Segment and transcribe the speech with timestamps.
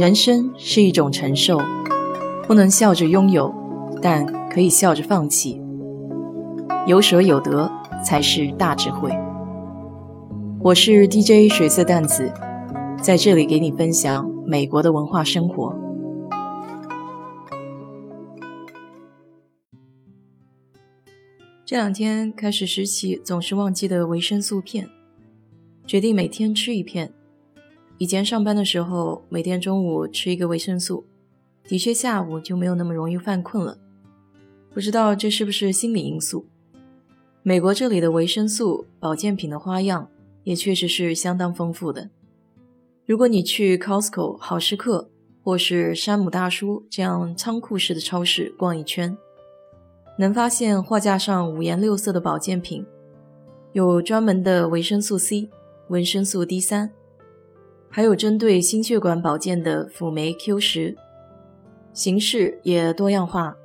[0.00, 1.60] 人生是一种承受，
[2.46, 3.54] 不能笑着拥有，
[4.00, 5.60] 但可以笑着放弃。
[6.86, 7.70] 有舍有得
[8.02, 9.10] 才是大智慧。
[10.62, 12.32] 我是 DJ 水色淡子，
[13.02, 15.76] 在这里给你分享美国的文化生活。
[21.66, 24.88] 这两天开始拾起总是忘记的维生素片，
[25.86, 27.12] 决定每天吃一片。
[28.00, 31.04] 以前上班的时候，每天中午吃一个维生素，
[31.64, 33.76] 的确下午就没有那么容易犯困了。
[34.72, 36.46] 不知道这是不是心理因素？
[37.42, 40.08] 美国这里的维生素保健品的花样
[40.44, 42.08] 也确实是相当丰富的。
[43.04, 45.10] 如果你去 Costco 好时刻
[45.42, 49.14] 或是山姆大叔这样仓库式的超市逛一圈，
[50.16, 52.82] 能发现货架上五颜六色的保健品，
[53.74, 55.50] 有专门的维生素 C、
[55.88, 56.90] 维生素 D 三。
[57.92, 60.96] 还有针对心血管保健的辅酶 Q 十，
[61.92, 63.56] 形式也多样化，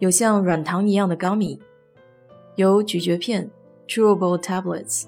[0.00, 1.60] 有像软糖一样的 gummy，
[2.56, 3.48] 有咀嚼片
[3.86, 5.04] chewable tablets，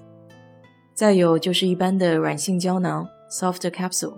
[0.93, 4.13] 再有就是一般的软性胶囊 soft capsule。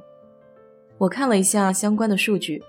[1.00, 2.64] 我看了一下相关的数据，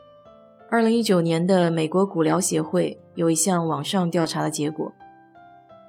[0.71, 4.91] 二零一九年的美国骨疗协会有一项网上调查的结果，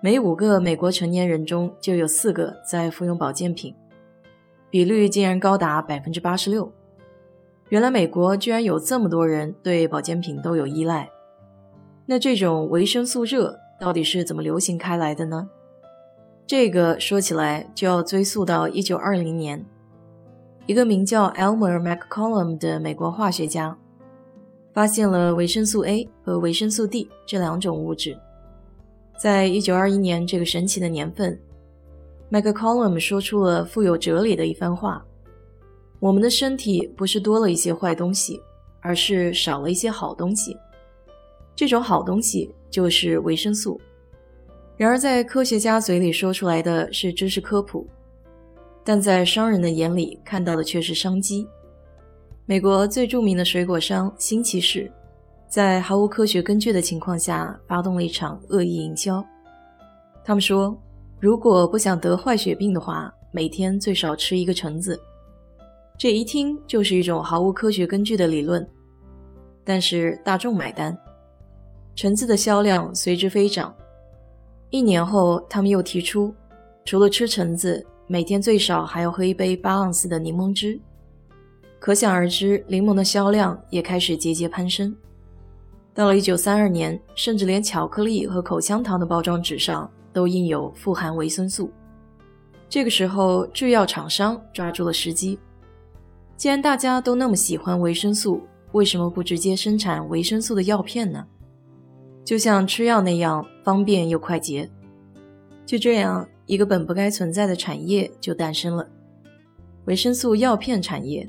[0.02, 3.74] 每五个美国成年人中就有四个在服用保健品。
[4.76, 6.70] 比率竟然高达百分之八十六，
[7.70, 11.10] 原来美国居然有这么多人对保健品都有依赖。
[12.06, 15.48] 那这种维生素热到底是怎么流行开来的呢？
[16.46, 19.66] 这个说起来就要追溯到一九二零年，
[20.66, 23.78] 一个名叫 Elmer McCollum 的美国化学家
[24.74, 28.18] 发现了维生素 A 和维生素 D 这两种物质。
[29.18, 31.40] 在一九二一年这个神奇的年份。
[32.28, 35.06] 麦克 Colum 说出了富有哲理的一番话
[36.02, 38.42] ：“我们的身体不是多了一些坏东西，
[38.82, 40.58] 而是少了一些好东西。
[41.56, 43.80] 这种好东西就是维生素。
[44.76, 47.88] 然而，在科学家嘴里说出来的是知识科普，
[48.84, 51.48] 但在商人的眼里看到的却是商机。
[52.46, 54.92] 美国最著名的水果商新奇士，
[55.48, 59.24] 在毫无科学根据的情况下发动了一场恶意营销。
[60.24, 60.76] 他们说。”
[61.20, 65.00] 如果不想得坏血病的话，每天最少吃一个橙子。
[65.98, 68.68] 这一听就是一种毫无科学根据的理论，
[69.64, 70.96] 但是大众买单，
[71.96, 73.74] 橙子的销量随之飞涨。
[74.70, 76.34] 一年后，他们又提出，
[76.84, 80.78] 除了吃橙子，每天最少还要喝一杯八盎司的柠檬汁。
[81.80, 84.94] 可想而知，柠檬的销量也开始节节攀升。
[85.94, 89.90] 到了1932年，甚至连巧克力和口香糖的包装纸上。
[90.16, 91.70] 都印有富含维生素。
[92.70, 95.38] 这个时候，制药厂商抓住了时机。
[96.38, 101.28] 既然大家都那么喜欢维生素，为什么不直接生产维生素的药片呢？
[102.24, 104.70] 就像吃药那样方便又快捷。
[105.66, 108.88] 就这样，一个本不该存在的产业就诞生了——
[109.86, 111.28] 维生素药片产业。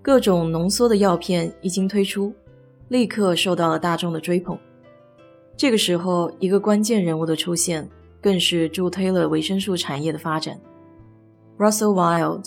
[0.00, 2.34] 各种浓缩的药片一经推出，
[2.88, 4.58] 立刻受到了大众的追捧。
[5.56, 7.88] 这个时候，一个关键人物的出现，
[8.20, 10.58] 更是助推了维生素产业的发展。
[11.58, 12.44] Russell Wild，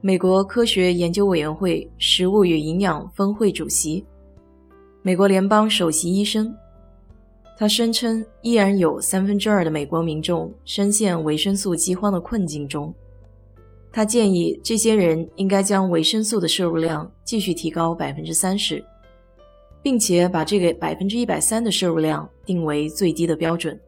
[0.00, 4.04] 美国科学研究委员会食物与营养分会主席，
[5.00, 6.54] 美国联邦首席医生。
[7.58, 12.92] 他声称，依然有三分之二的美国民众深陷维生素饥荒的困境中。
[13.92, 18.84] 他建议这些人应该将维生素的摄入量继续提高百分之三十。
[19.82, 23.78] 并且把这个百分之一百三的摄入量定为最低的标准，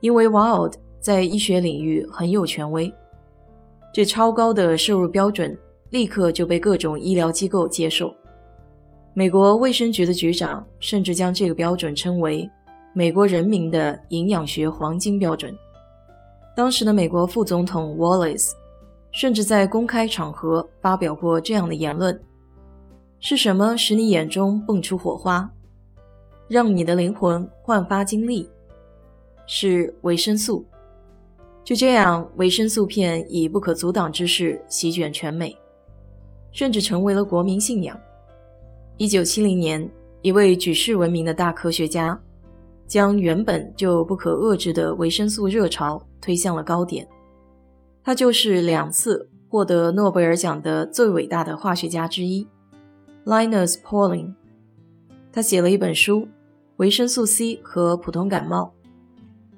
[0.00, 2.92] 因为 Wild 在医学领域很有权威，
[3.94, 5.56] 这超高的摄入标准
[5.90, 8.12] 立刻就被各种医疗机构接受。
[9.14, 12.50] 美国卫生局的局长甚至将这个标准称为
[12.92, 15.56] 美国人民的营养学黄金标准。
[16.54, 18.50] 当时的美国副总统 Wallace
[19.12, 22.20] 甚至在公开场合发表过这样的言论。
[23.18, 25.50] 是什么使你眼中蹦出火花，
[26.48, 28.48] 让你的灵魂焕发精力？
[29.46, 30.64] 是维生素。
[31.64, 35.56] 就这样，维生素片以不可阻挡之势席卷全美，
[36.52, 37.98] 甚至成为了国民信仰。
[38.98, 39.90] 一九七零年，
[40.22, 42.20] 一位举世闻名的大科学家，
[42.86, 47.06] 将原本就不可遏制的维生素热潮推向了高点。
[48.04, 52.46] 他就是两次获得诺贝尔奖的最伟大的化学家之一。
[53.26, 54.34] Linus Pauling，
[55.32, 56.20] 他写了一本书
[56.76, 58.72] 《维生素 C 和普通感冒》，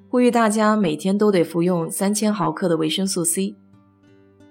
[0.09, 3.53] 呼吁大家每天都得服用三千毫克的维生素 C，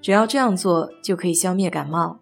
[0.01, 2.21] 只要这样做就可以消灭感冒。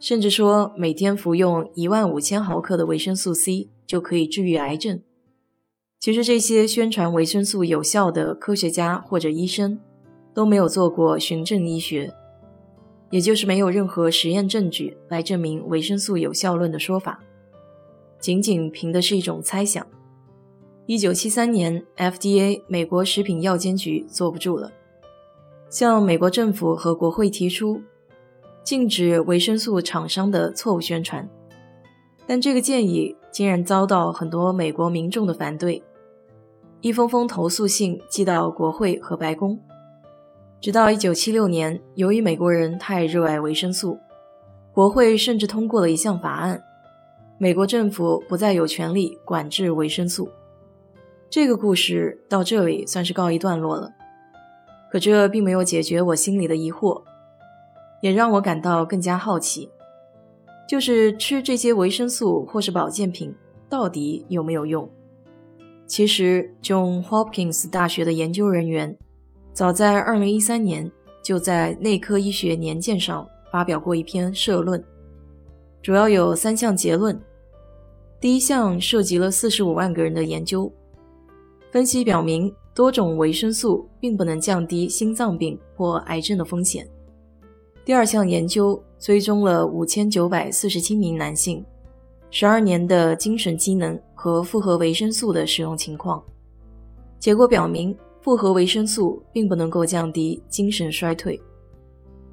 [0.00, 5.00] 甚至说每天服用一万五千毫克的维生素 C 就可以治愈癌症。
[6.00, 9.78] 其实这些宣传维生素有效的科学家或者医生
[10.34, 12.12] 都没有做过循证医学，
[13.12, 17.20] 也就是没有任何实验证据来证明维生素有效论的说法，
[18.18, 19.86] 仅仅凭的是一种猜想。
[20.86, 24.72] 一九七三年，FDA 美国食品药监局坐不住了，
[25.68, 27.82] 向美国政府和国会提出
[28.64, 31.28] 禁止维生素厂商的错误宣传，
[32.26, 35.82] 但这个建议竟然遭到很多美国民众的反对。
[36.80, 39.60] 一封封投诉信寄到国会和白宫，
[40.62, 43.98] 直到1976年，由于美国人太热爱维生素，
[44.72, 46.62] 国会甚至通过了一项法案，
[47.36, 50.28] 美国政府不再有权利管制维生素。
[51.28, 53.90] 这个故事到这里算是告一段落了。
[54.92, 57.02] 可这并没有解决我心里的疑惑，
[58.00, 59.68] 也让我感到更加好奇，
[60.68, 63.34] 就是吃这些维生素或是保健品
[63.68, 64.88] 到底有没有用？
[65.88, 68.96] 其实，John Hopkins 大学的研究人员
[69.52, 70.90] 早在2013年
[71.22, 74.82] 就在《内科医学年鉴》上发表过一篇社论，
[75.82, 77.20] 主要有三项结论。
[78.18, 80.72] 第一项涉及了45万个人的研究，
[81.70, 86.88] 分析表明多种维生素并不能降低心脏病或癌症的风险。
[87.84, 91.64] 第二项研究追踪了5947名男性
[92.30, 93.98] ，12年的精神机能。
[94.14, 96.22] 和复合维生素的使用情况，
[97.18, 97.92] 结果表明，
[98.22, 101.38] 复合维生素并不能够降低精神衰退，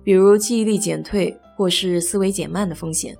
[0.03, 3.17] 比如记忆力减退或是思维减慢的风险。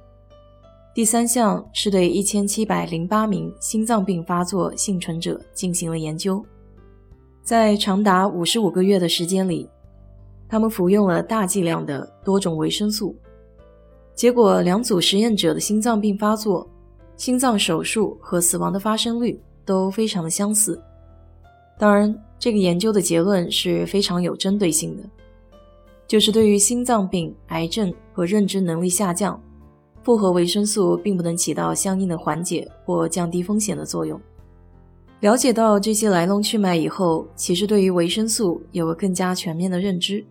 [0.94, 6.44] 第三项是对一千七百零八名心脏病发作幸存者进行了研究，
[7.44, 9.70] 在长达五十五个月的时间里，
[10.48, 13.16] 他们服用了大剂量的多种维生素，
[14.14, 16.68] 结果两组实验者的心脏病发作。
[17.18, 20.82] 心脏手术和死亡的发生率都非常的相似。
[21.78, 25.04] 当然，这个研究的结论是非常有针对性的，
[26.08, 29.40] 就是对于心脏病、癌症和认知能力下降，
[30.02, 34.20] 复合维生素并不能起到相应的缓解或降低风险的作用。
[35.20, 40.26] 了解到这些来龙去脉以后，其实对于维生素有了更加全面的认知。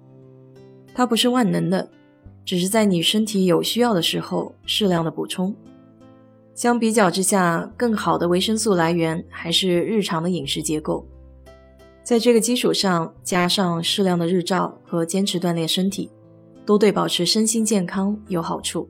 [0.94, 1.86] 它不是万能的，
[2.42, 5.54] 只是在你身体有需要的时候适量的补充。
[6.54, 11.06] 相比较之下，更好的维生素来源还是日常的饮食结构。
[12.08, 16.10] 在这个基础上，加上适量的日照和坚持锻炼身体，
[16.64, 18.88] 都对保持身心健康有好处。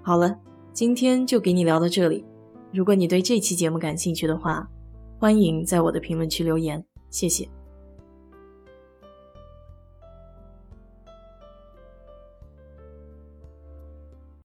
[0.00, 0.34] 好了，
[0.72, 2.24] 今天就给你聊到这里。
[2.72, 4.66] 如果你对这期节目感兴趣的话，
[5.18, 7.46] 欢迎在我的评论区留言，谢谢。